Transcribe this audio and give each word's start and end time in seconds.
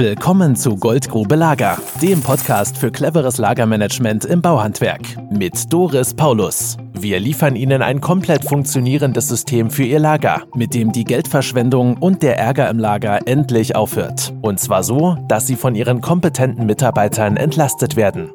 Willkommen 0.00 0.56
zu 0.56 0.76
Goldgrube 0.76 1.36
Lager, 1.36 1.76
dem 2.00 2.22
Podcast 2.22 2.78
für 2.78 2.90
cleveres 2.90 3.36
Lagermanagement 3.36 4.24
im 4.24 4.40
Bauhandwerk 4.40 5.02
mit 5.30 5.70
Doris 5.70 6.14
Paulus. 6.14 6.78
Wir 6.94 7.20
liefern 7.20 7.54
Ihnen 7.54 7.82
ein 7.82 8.00
komplett 8.00 8.46
funktionierendes 8.46 9.28
System 9.28 9.70
für 9.70 9.82
Ihr 9.82 9.98
Lager, 9.98 10.44
mit 10.54 10.72
dem 10.72 10.90
die 10.92 11.04
Geldverschwendung 11.04 11.98
und 11.98 12.22
der 12.22 12.38
Ärger 12.38 12.70
im 12.70 12.78
Lager 12.78 13.28
endlich 13.28 13.76
aufhört. 13.76 14.32
Und 14.40 14.58
zwar 14.58 14.84
so, 14.84 15.18
dass 15.28 15.46
Sie 15.46 15.56
von 15.56 15.74
Ihren 15.74 16.00
kompetenten 16.00 16.64
Mitarbeitern 16.64 17.36
entlastet 17.36 17.94
werden. 17.94 18.30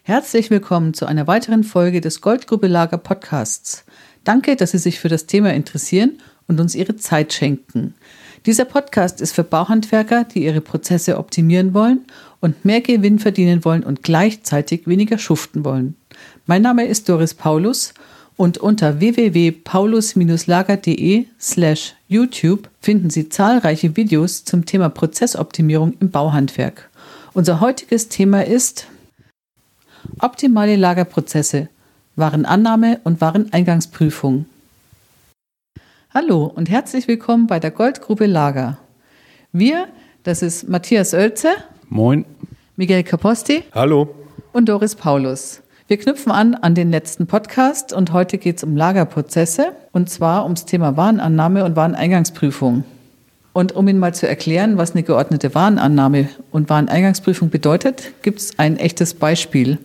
Herzlich 0.00 0.48
willkommen 0.48 0.94
zu 0.94 1.04
einer 1.04 1.26
weiteren 1.26 1.62
Folge 1.62 2.00
des 2.00 2.22
Goldgrube 2.22 2.68
Lager 2.68 2.96
Podcasts. 2.96 3.84
Danke, 4.24 4.56
dass 4.56 4.70
Sie 4.70 4.78
sich 4.78 4.98
für 4.98 5.10
das 5.10 5.26
Thema 5.26 5.52
interessieren 5.52 6.12
und 6.48 6.58
uns 6.58 6.74
Ihre 6.74 6.96
Zeit 6.96 7.34
schenken. 7.34 7.94
Dieser 8.44 8.64
Podcast 8.64 9.20
ist 9.20 9.36
für 9.36 9.44
Bauhandwerker, 9.44 10.24
die 10.24 10.44
ihre 10.44 10.60
Prozesse 10.60 11.16
optimieren 11.18 11.74
wollen 11.74 12.00
und 12.40 12.64
mehr 12.64 12.80
Gewinn 12.80 13.20
verdienen 13.20 13.64
wollen 13.64 13.84
und 13.84 14.02
gleichzeitig 14.02 14.88
weniger 14.88 15.18
schuften 15.18 15.64
wollen. 15.64 15.94
Mein 16.46 16.62
Name 16.62 16.86
ist 16.86 17.08
Doris 17.08 17.34
Paulus 17.34 17.94
und 18.36 18.58
unter 18.58 18.98
www.paulus-lager.de 18.98 21.26
slash 21.40 21.94
YouTube 22.08 22.68
finden 22.80 23.10
Sie 23.10 23.28
zahlreiche 23.28 23.96
Videos 23.96 24.44
zum 24.44 24.66
Thema 24.66 24.88
Prozessoptimierung 24.88 25.94
im 26.00 26.10
Bauhandwerk. 26.10 26.90
Unser 27.34 27.60
heutiges 27.60 28.08
Thema 28.08 28.44
ist 28.44 28.88
optimale 30.18 30.74
Lagerprozesse, 30.74 31.68
Warenannahme 32.16 32.98
und 33.04 33.20
Wareneingangsprüfung. 33.20 34.46
Hallo 36.14 36.44
und 36.44 36.68
herzlich 36.68 37.08
willkommen 37.08 37.46
bei 37.46 37.58
der 37.58 37.70
Goldgrube 37.70 38.26
Lager. 38.26 38.76
Wir, 39.50 39.86
das 40.24 40.42
ist 40.42 40.68
Matthias 40.68 41.14
Oelze. 41.14 41.48
Moin. 41.88 42.26
Miguel 42.76 43.02
Caposti. 43.02 43.62
Hallo. 43.74 44.14
Und 44.52 44.68
Doris 44.68 44.94
Paulus. 44.94 45.62
Wir 45.88 45.96
knüpfen 45.96 46.30
an 46.30 46.54
an 46.54 46.74
den 46.74 46.90
letzten 46.90 47.26
Podcast 47.26 47.94
und 47.94 48.12
heute 48.12 48.36
geht 48.36 48.58
es 48.58 48.62
um 48.62 48.76
Lagerprozesse 48.76 49.72
und 49.92 50.10
zwar 50.10 50.44
ums 50.44 50.66
Thema 50.66 50.98
Warenannahme 50.98 51.64
und 51.64 51.76
Wareneingangsprüfung. 51.76 52.84
Und 53.54 53.72
um 53.72 53.88
Ihnen 53.88 53.98
mal 53.98 54.12
zu 54.12 54.28
erklären, 54.28 54.76
was 54.76 54.90
eine 54.90 55.04
geordnete 55.04 55.54
Warenannahme 55.54 56.28
und 56.50 56.68
Wareneingangsprüfung 56.68 57.48
bedeutet, 57.48 58.12
gibt 58.20 58.38
es 58.38 58.58
ein 58.58 58.76
echtes 58.76 59.14
Beispiel. 59.14 59.78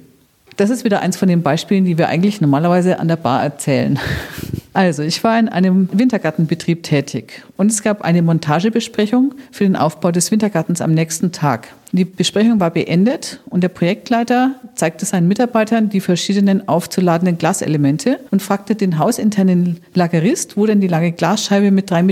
Das 0.57 0.71
ist 0.71 0.83
wieder 0.83 0.99
eins 0.99 1.15
von 1.15 1.29
den 1.29 1.41
Beispielen, 1.41 1.85
die 1.85 1.97
wir 1.97 2.09
eigentlich 2.09 2.41
normalerweise 2.41 2.99
an 2.99 3.07
der 3.07 3.15
Bar 3.15 3.41
erzählen. 3.41 3.97
Also, 4.73 5.01
ich 5.01 5.23
war 5.23 5.39
in 5.39 5.49
einem 5.49 5.89
Wintergartenbetrieb 5.91 6.83
tätig 6.83 7.43
und 7.57 7.71
es 7.71 7.81
gab 7.81 8.01
eine 8.01 8.21
Montagebesprechung 8.21 9.33
für 9.51 9.63
den 9.63 9.75
Aufbau 9.75 10.11
des 10.11 10.29
Wintergartens 10.31 10.81
am 10.81 10.93
nächsten 10.93 11.31
Tag. 11.31 11.69
Die 11.93 12.05
Besprechung 12.05 12.59
war 12.59 12.71
beendet 12.71 13.41
und 13.49 13.61
der 13.61 13.69
Projektleiter 13.69 14.55
zeigte 14.75 15.05
seinen 15.05 15.27
Mitarbeitern 15.27 15.89
die 15.89 16.01
verschiedenen 16.01 16.67
aufzuladenden 16.67 17.37
Glaselemente 17.37 18.19
und 18.29 18.41
fragte 18.41 18.75
den 18.75 18.99
hausinternen 18.99 19.79
Lagerist, 19.93 20.57
wo 20.57 20.65
denn 20.65 20.81
die 20.81 20.87
lange 20.87 21.11
Glasscheibe 21.11 21.71
mit 21.71 21.91
3,47 21.91 22.03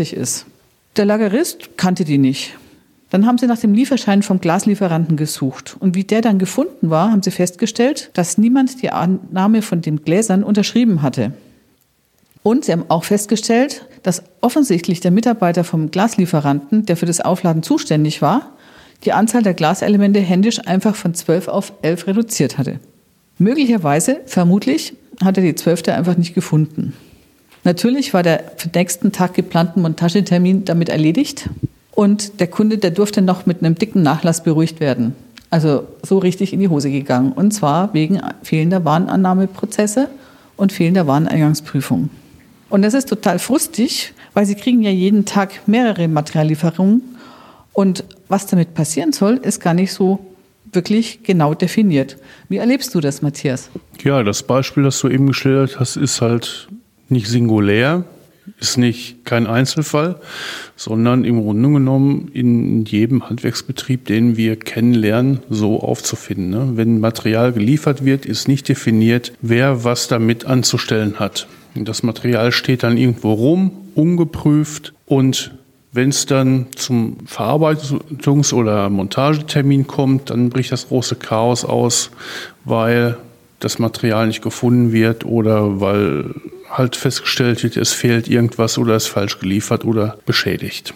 Meter 0.00 0.16
ist. 0.20 0.46
Der 0.96 1.04
Lagerist 1.04 1.76
kannte 1.76 2.04
die 2.04 2.18
nicht. 2.18 2.56
Dann 3.10 3.26
haben 3.26 3.36
sie 3.36 3.46
nach 3.46 3.58
dem 3.58 3.74
Lieferschein 3.74 4.22
vom 4.22 4.40
Glaslieferanten 4.40 5.18
gesucht. 5.18 5.76
Und 5.78 5.94
wie 5.94 6.04
der 6.04 6.22
dann 6.22 6.38
gefunden 6.38 6.88
war, 6.88 7.12
haben 7.12 7.22
sie 7.22 7.30
festgestellt, 7.30 8.10
dass 8.14 8.38
niemand 8.38 8.80
die 8.80 8.90
Annahme 8.90 9.60
von 9.60 9.82
den 9.82 10.02
Gläsern 10.02 10.42
unterschrieben 10.42 11.02
hatte. 11.02 11.32
Und 12.42 12.64
sie 12.64 12.72
haben 12.72 12.84
auch 12.88 13.04
festgestellt, 13.04 13.86
dass 14.02 14.22
offensichtlich 14.40 15.00
der 15.00 15.10
Mitarbeiter 15.10 15.64
vom 15.64 15.90
Glaslieferanten, 15.90 16.86
der 16.86 16.96
für 16.96 17.06
das 17.06 17.20
Aufladen 17.20 17.62
zuständig 17.62 18.20
war, 18.20 18.52
die 19.04 19.12
Anzahl 19.12 19.42
der 19.42 19.54
Glaselemente 19.54 20.20
händisch 20.20 20.60
einfach 20.66 20.94
von 20.94 21.14
12 21.14 21.48
auf 21.48 21.72
11 21.82 22.06
reduziert 22.08 22.58
hatte. 22.58 22.80
Möglicherweise, 23.38 24.20
vermutlich, 24.26 24.94
hat 25.22 25.36
er 25.36 25.42
die 25.42 25.54
zwölfte 25.54 25.94
einfach 25.94 26.16
nicht 26.16 26.34
gefunden. 26.34 26.94
Natürlich 27.64 28.12
war 28.12 28.22
der 28.22 28.52
für 28.56 28.68
den 28.68 28.80
nächsten 28.80 29.12
Tag 29.12 29.34
geplanten 29.34 29.82
Montagetermin 29.82 30.64
damit 30.64 30.88
erledigt 30.88 31.48
und 31.92 32.40
der 32.40 32.48
Kunde, 32.48 32.78
der 32.78 32.90
durfte 32.90 33.22
noch 33.22 33.46
mit 33.46 33.62
einem 33.62 33.76
dicken 33.76 34.02
Nachlass 34.02 34.42
beruhigt 34.42 34.80
werden. 34.80 35.14
Also 35.50 35.86
so 36.02 36.18
richtig 36.18 36.52
in 36.52 36.60
die 36.60 36.68
Hose 36.68 36.90
gegangen. 36.90 37.32
Und 37.32 37.52
zwar 37.52 37.92
wegen 37.92 38.20
fehlender 38.42 38.84
Warenannahmeprozesse 38.84 40.08
und 40.56 40.72
fehlender 40.72 41.06
Wareneingangsprüfung. 41.06 42.08
Und 42.72 42.80
das 42.80 42.94
ist 42.94 43.10
total 43.10 43.38
frustig, 43.38 44.14
weil 44.32 44.46
sie 44.46 44.54
kriegen 44.54 44.80
ja 44.80 44.88
jeden 44.88 45.26
Tag 45.26 45.68
mehrere 45.68 46.08
Materiallieferungen. 46.08 47.02
Und 47.74 48.02
was 48.28 48.46
damit 48.46 48.72
passieren 48.72 49.12
soll, 49.12 49.34
ist 49.34 49.60
gar 49.60 49.74
nicht 49.74 49.92
so 49.92 50.24
wirklich 50.72 51.22
genau 51.22 51.52
definiert. 51.52 52.16
Wie 52.48 52.56
erlebst 52.56 52.94
du 52.94 53.00
das, 53.00 53.20
Matthias? 53.20 53.68
Ja, 54.02 54.22
das 54.22 54.42
Beispiel, 54.42 54.84
das 54.84 54.98
du 55.00 55.10
eben 55.10 55.26
geschildert 55.26 55.78
hast, 55.78 55.96
ist 55.96 56.22
halt 56.22 56.68
nicht 57.10 57.26
singulär, 57.26 58.04
ist 58.58 58.76
nicht 58.76 59.24
kein 59.24 59.46
Einzelfall, 59.46 60.20
sondern 60.76 61.24
im 61.24 61.42
Grunde 61.42 61.70
genommen 61.70 62.30
in 62.32 62.84
jedem 62.84 63.28
Handwerksbetrieb, 63.28 64.06
den 64.06 64.36
wir 64.36 64.56
kennenlernen, 64.56 65.40
so 65.48 65.80
aufzufinden. 65.80 66.50
Ne? 66.50 66.72
Wenn 66.74 67.00
Material 67.00 67.52
geliefert 67.52 68.04
wird, 68.04 68.26
ist 68.26 68.48
nicht 68.48 68.68
definiert, 68.68 69.32
wer 69.40 69.84
was 69.84 70.08
damit 70.08 70.44
anzustellen 70.44 71.18
hat. 71.18 71.46
Das 71.74 72.02
Material 72.02 72.52
steht 72.52 72.82
dann 72.82 72.96
irgendwo 72.96 73.32
rum, 73.32 73.70
ungeprüft 73.94 74.92
und 75.06 75.52
wenn 75.94 76.08
es 76.08 76.24
dann 76.24 76.68
zum 76.74 77.18
Verarbeitungs- 77.26 78.54
oder 78.54 78.88
Montagetermin 78.88 79.86
kommt, 79.86 80.30
dann 80.30 80.48
bricht 80.48 80.72
das 80.72 80.88
große 80.88 81.16
Chaos 81.16 81.66
aus, 81.66 82.10
weil 82.64 83.18
das 83.60 83.78
Material 83.78 84.26
nicht 84.26 84.42
gefunden 84.42 84.92
wird 84.92 85.26
oder 85.26 85.80
weil 85.80 86.34
halt 86.72 86.96
festgestellt 86.96 87.62
wird, 87.62 87.76
es 87.76 87.92
fehlt 87.92 88.28
irgendwas 88.28 88.78
oder 88.78 88.96
ist 88.96 89.06
falsch 89.06 89.38
geliefert 89.38 89.84
oder 89.84 90.18
beschädigt. 90.26 90.94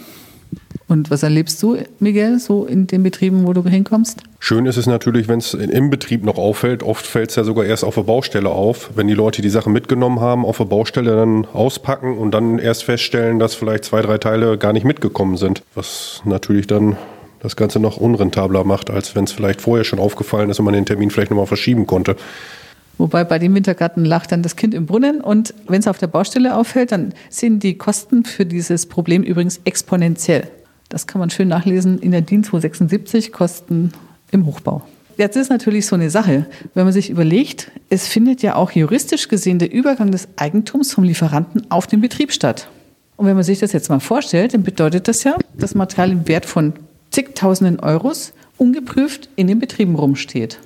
Und 0.89 1.11
was 1.11 1.25
erlebst 1.25 1.61
du, 1.63 1.79
Miguel, 1.99 2.39
so 2.39 2.65
in 2.65 2.87
den 2.87 3.03
Betrieben, 3.03 3.45
wo 3.45 3.53
du 3.53 3.65
hinkommst? 3.65 4.21
Schön 4.39 4.67
ist 4.67 4.77
es 4.77 4.87
natürlich, 4.87 5.27
wenn 5.27 5.41
es 5.41 5.53
im 5.53 5.91
Betrieb 5.91 6.25
noch 6.25 6.39
auffällt. 6.39 6.85
Oft 6.85 7.05
fällt 7.05 7.31
es 7.31 7.37
ja 7.37 7.43
sogar 7.43 7.65
erst 7.65 7.83
auf 7.83 7.97
der 7.97 8.03
Baustelle 8.03 8.51
auf, 8.51 8.91
wenn 8.95 9.09
die 9.09 9.15
Leute 9.15 9.43
die 9.43 9.49
Sachen 9.49 9.73
mitgenommen 9.73 10.21
haben, 10.21 10.45
auf 10.45 10.59
der 10.59 10.67
Baustelle 10.67 11.17
dann 11.17 11.45
auspacken 11.47 12.17
und 12.17 12.31
dann 12.31 12.61
erst 12.61 12.85
feststellen, 12.85 13.41
dass 13.41 13.57
vielleicht 13.57 13.85
zwei, 13.85 14.01
drei 14.01 14.19
Teile 14.19 14.59
gar 14.59 14.73
nicht 14.73 14.85
mitgekommen 14.85 15.37
sind. 15.37 15.63
Was 15.75 16.23
natürlich 16.25 16.69
dann 16.69 16.97
das 17.41 17.57
Ganze 17.57 17.81
noch 17.81 17.97
unrentabler 17.97 18.63
macht, 18.63 18.89
als 18.91 19.17
wenn 19.17 19.25
es 19.25 19.33
vielleicht 19.33 19.61
vorher 19.61 19.85
schon 19.85 19.99
aufgefallen 19.99 20.51
ist 20.51 20.61
und 20.61 20.65
man 20.65 20.75
den 20.75 20.87
Termin 20.87 21.11
vielleicht 21.11 21.31
nochmal 21.31 21.47
verschieben 21.47 21.87
konnte. 21.87 22.17
Wobei 22.99 23.25
bei 23.25 23.39
dem 23.39 23.55
Wintergarten 23.55 24.05
lacht 24.05 24.33
dann 24.33 24.43
das 24.43 24.57
Kind 24.57 24.73
im 24.73 24.87
Brunnen 24.87 25.21
und 25.21 25.53
wenn 25.69 25.81
es 25.81 25.89
auf 25.89 25.99
der 25.99 26.07
Baustelle 26.07 26.57
auffällt, 26.57 26.93
dann 26.93 27.13
sind 27.29 27.63
die 27.63 27.77
Kosten 27.77 28.25
für 28.25 28.47
dieses 28.47 28.87
Problem 28.87 29.23
übrigens 29.23 29.61
exponentiell. 29.65 30.49
Das 30.89 31.07
kann 31.07 31.19
man 31.19 31.31
schön 31.31 31.49
nachlesen 31.49 31.99
in 31.99 32.13
der 32.13 32.23
DIN 32.23 32.45
276, 32.45 33.33
Kosten 33.33 33.93
im 34.31 34.47
Hochbau. 34.47 34.83
Jetzt 35.19 35.37
ist 35.37 35.49
natürlich 35.49 35.87
so 35.87 35.97
eine 35.97 36.11
Sache, 36.11 36.47
wenn 36.75 36.85
man 36.85 36.93
sich 36.93 37.11
überlegt, 37.11 37.71
es 37.89 38.07
findet 38.07 38.43
ja 38.43 38.55
auch 38.55 38.71
juristisch 38.71 39.29
gesehen 39.29 39.59
der 39.59 39.73
Übergang 39.73 40.11
des 40.11 40.29
Eigentums 40.37 40.93
vom 40.93 41.05
Lieferanten 41.05 41.71
auf 41.71 41.87
den 41.87 42.01
Betrieb 42.01 42.33
statt. 42.33 42.69
Und 43.17 43.27
wenn 43.27 43.35
man 43.35 43.45
sich 43.45 43.59
das 43.59 43.73
jetzt 43.73 43.89
mal 43.89 44.01
vorstellt, 44.01 44.53
dann 44.53 44.63
bedeutet 44.63 45.09
das 45.09 45.25
ja, 45.25 45.37
dass 45.55 45.75
Material 45.75 46.13
im 46.13 46.29
Wert 46.29 46.45
von 46.45 46.75
zigtausenden 47.11 47.81
Euros 47.81 48.35
ungeprüft 48.59 49.31
in 49.37 49.47
den 49.47 49.59
Betrieben 49.59 49.95
rumsteht. 49.95 50.59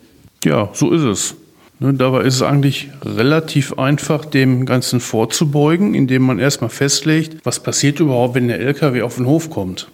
Ja, 0.44 0.68
so 0.72 0.90
ist 0.90 1.02
es. 1.02 1.36
Dabei 1.80 2.24
ist 2.24 2.34
es 2.34 2.42
eigentlich 2.42 2.90
relativ 3.02 3.78
einfach, 3.78 4.26
dem 4.26 4.66
Ganzen 4.66 5.00
vorzubeugen, 5.00 5.94
indem 5.94 6.22
man 6.22 6.38
erstmal 6.38 6.68
festlegt, 6.68 7.38
was 7.42 7.62
passiert 7.62 8.00
überhaupt, 8.00 8.34
wenn 8.34 8.48
der 8.48 8.60
LKW 8.60 9.00
auf 9.00 9.16
den 9.16 9.24
Hof 9.24 9.48
kommt. 9.48 9.88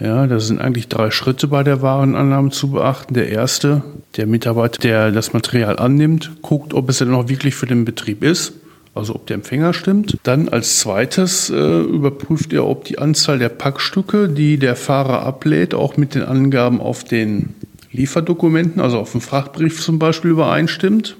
Ja, 0.00 0.26
das 0.26 0.46
sind 0.46 0.60
eigentlich 0.60 0.88
drei 0.88 1.10
Schritte 1.10 1.46
bei 1.48 1.62
der 1.62 1.82
Warenannahme 1.82 2.50
zu 2.50 2.70
beachten. 2.70 3.14
Der 3.14 3.28
erste, 3.28 3.82
der 4.16 4.26
Mitarbeiter, 4.26 4.80
der 4.80 5.10
das 5.10 5.34
Material 5.34 5.78
annimmt, 5.78 6.42
guckt, 6.42 6.72
ob 6.72 6.88
es 6.88 6.98
denn 6.98 7.12
auch 7.14 7.28
wirklich 7.28 7.54
für 7.54 7.66
den 7.66 7.84
Betrieb 7.84 8.22
ist. 8.22 8.54
Also 8.94 9.14
ob 9.14 9.26
der 9.26 9.34
Empfänger 9.34 9.74
stimmt. 9.74 10.16
Dann 10.22 10.48
als 10.48 10.78
zweites 10.80 11.50
äh, 11.50 11.80
überprüft 11.80 12.54
er, 12.54 12.66
ob 12.66 12.84
die 12.84 12.98
Anzahl 12.98 13.38
der 13.38 13.50
Packstücke, 13.50 14.30
die 14.30 14.56
der 14.56 14.74
Fahrer 14.74 15.22
ablädt, 15.22 15.74
auch 15.74 15.98
mit 15.98 16.14
den 16.14 16.22
Angaben 16.22 16.80
auf 16.80 17.04
den 17.04 17.54
Lieferdokumenten, 17.92 18.80
also 18.80 18.98
auf 18.98 19.12
dem 19.12 19.20
Frachtbrief 19.20 19.82
zum 19.82 19.98
Beispiel, 19.98 20.30
übereinstimmt. 20.30 21.16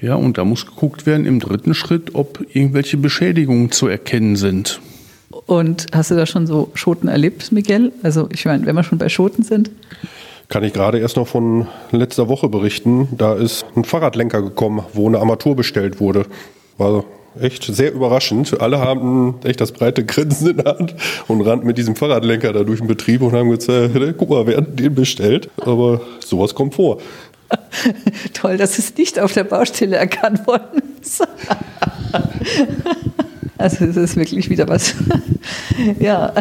Ja, 0.00 0.14
und 0.14 0.36
da 0.38 0.44
muss 0.44 0.66
geguckt 0.66 1.06
werden 1.06 1.24
im 1.26 1.40
dritten 1.40 1.74
Schritt, 1.74 2.14
ob 2.14 2.44
irgendwelche 2.52 2.96
Beschädigungen 2.96 3.70
zu 3.70 3.86
erkennen 3.86 4.36
sind. 4.36 4.80
Und 5.46 5.86
hast 5.92 6.10
du 6.10 6.14
da 6.14 6.26
schon 6.26 6.46
so 6.46 6.70
Schoten 6.74 7.08
erlebt, 7.08 7.52
Miguel? 7.52 7.92
Also 8.02 8.28
ich 8.32 8.44
meine, 8.44 8.66
wenn 8.66 8.74
wir 8.74 8.82
schon 8.82 8.98
bei 8.98 9.08
Schoten 9.08 9.42
sind. 9.42 9.70
Kann 10.48 10.64
ich 10.64 10.72
gerade 10.72 10.98
erst 10.98 11.16
noch 11.16 11.26
von 11.26 11.66
letzter 11.90 12.28
Woche 12.28 12.48
berichten. 12.48 13.08
Da 13.16 13.34
ist 13.34 13.64
ein 13.74 13.84
Fahrradlenker 13.84 14.42
gekommen, 14.42 14.84
wo 14.92 15.08
eine 15.08 15.18
Armatur 15.18 15.56
bestellt 15.56 15.98
wurde. 15.98 16.26
War 16.78 17.04
echt 17.40 17.64
sehr 17.64 17.92
überraschend. 17.92 18.60
Alle 18.60 18.78
haben 18.78 19.36
echt 19.44 19.60
das 19.60 19.72
breite 19.72 20.04
Grinsen 20.04 20.50
in 20.50 20.56
der 20.58 20.76
Hand 20.76 20.94
und 21.26 21.40
rannten 21.42 21.66
mit 21.66 21.78
diesem 21.78 21.96
Fahrradlenker 21.96 22.52
da 22.52 22.64
durch 22.64 22.80
den 22.80 22.88
Betrieb 22.88 23.22
und 23.22 23.32
haben 23.32 23.50
gesagt, 23.50 23.94
guck 24.18 24.30
mal, 24.30 24.46
wer 24.46 24.58
hat 24.58 24.78
den 24.78 24.94
bestellt? 24.94 25.50
Aber 25.58 26.00
sowas 26.20 26.54
kommt 26.54 26.74
vor. 26.74 26.98
Toll, 28.34 28.56
dass 28.56 28.78
es 28.78 28.96
nicht 28.96 29.18
auf 29.18 29.32
der 29.32 29.44
Baustelle 29.44 29.96
erkannt 29.96 30.46
worden 30.46 30.82
ist. 31.00 31.26
Also 33.58 33.86
es 33.86 33.96
ist 33.96 34.16
wirklich 34.16 34.50
wieder 34.50 34.68
was. 34.68 34.94
ja, 35.98 36.32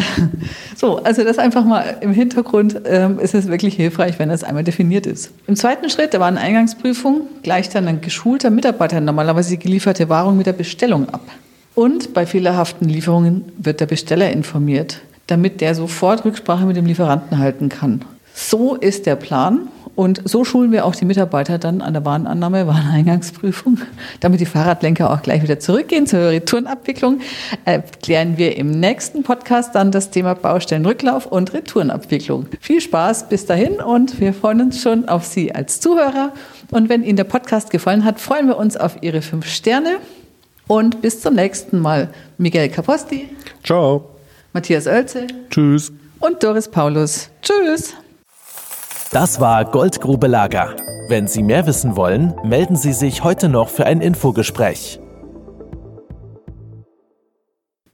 so, 0.76 0.98
also 0.98 1.24
das 1.24 1.38
einfach 1.38 1.64
mal 1.64 1.98
im 2.02 2.12
Hintergrund 2.12 2.82
ähm, 2.86 3.20
ist 3.20 3.34
es 3.34 3.48
wirklich 3.48 3.76
hilfreich, 3.76 4.20
wenn 4.20 4.30
das 4.30 4.44
einmal 4.44 4.66
definiert 4.66 5.06
ist. 5.06 5.32
Im 5.48 5.56
zweiten 5.56 5.90
Schritt, 5.90 6.14
da 6.14 6.20
war 6.20 6.28
eine 6.28 6.42
Eingangsprüfung, 6.42 7.22
gleicht 7.42 7.74
dann 7.74 7.88
ein 7.88 8.02
geschulter 8.02 8.50
Mitarbeiter 8.50 9.00
normalerweise 9.00 9.52
die 9.52 9.60
gelieferte 9.60 10.10
Wahrung 10.10 10.36
mit 10.36 10.46
der 10.46 10.54
Bestellung 10.54 11.08
ab. 11.10 11.22
Und 11.74 12.14
bei 12.14 12.26
fehlerhaften 12.26 12.90
Lieferungen 12.90 13.46
wird 13.58 13.80
der 13.80 13.86
Besteller 13.86 14.32
informiert, 14.32 15.00
damit 15.28 15.62
der 15.62 15.74
sofort 15.74 16.26
Rücksprache 16.26 16.66
mit 16.66 16.76
dem 16.76 16.86
Lieferanten 16.86 17.38
halten 17.38 17.70
kann. 17.70 18.04
So 18.34 18.76
ist 18.76 19.06
der 19.06 19.16
Plan 19.16 19.70
und 19.96 20.22
so 20.28 20.44
schulen 20.44 20.72
wir 20.72 20.86
auch 20.86 20.96
die 20.96 21.06
Mitarbeiter 21.06 21.58
dann 21.58 21.82
an 21.82 21.94
der 21.94 22.04
Warenannahme, 22.04 22.68
Wareneingangsprüfung, 22.68 23.80
damit 24.20 24.42
die 24.42 24.46
Fahrradlenker 24.46 25.12
auch 25.12 25.22
gleich 25.22 25.42
wieder 25.42 25.60
zurückgehen 25.60 26.06
zur 26.06 26.20
Retourenabwicklung. 26.20 27.22
Erklären 27.64 28.38
wir 28.38 28.58
im 28.58 28.72
nächsten 28.72 29.24
Podcast 29.24 29.74
dann 29.74 29.92
das 29.92 30.12
Thema 30.12 30.34
Baustellenrücklauf 30.34 31.26
und 31.26 31.54
Retourenabwicklung. 31.54 32.48
Viel 32.60 32.82
Spaß 32.82 33.30
bis 33.30 33.46
dahin 33.46 33.76
und 33.76 34.20
wir 34.20 34.34
freuen 34.34 34.62
uns 34.62 34.82
schon 34.82 35.08
auf 35.08 35.26
Sie 35.26 35.56
als 35.56 35.80
Zuhörer. 35.80 36.34
Und 36.72 36.90
wenn 36.90 37.04
Ihnen 37.04 37.18
der 37.18 37.24
Podcast 37.24 37.70
gefallen 37.70 38.04
hat, 38.04 38.20
freuen 38.20 38.48
wir 38.48 38.58
uns 38.58 38.76
auf 38.76 38.98
Ihre 39.02 39.22
fünf 39.22 39.48
Sterne. 39.48 39.98
Und 40.68 41.02
bis 41.02 41.22
zum 41.22 41.36
nächsten 41.36 41.80
Mal. 41.80 42.10
Miguel 42.38 42.70
Caposti. 42.70 43.30
Ciao. 43.64 44.10
Matthias 44.52 44.88
Oelze. 44.88 45.28
Tschüss. 45.50 45.92
Und 46.20 46.44
Doris 46.44 46.68
Paulus. 46.68 47.30
Tschüss. 47.42 47.94
Das 49.16 49.40
war 49.40 49.64
Goldgrube 49.64 50.28
Lager. 50.28 50.76
Wenn 51.08 51.26
Sie 51.26 51.42
mehr 51.42 51.66
wissen 51.68 51.96
wollen, 51.96 52.34
melden 52.44 52.76
Sie 52.76 52.92
sich 52.92 53.24
heute 53.24 53.48
noch 53.48 53.70
für 53.70 53.86
ein 53.86 54.02
Infogespräch. 54.02 55.00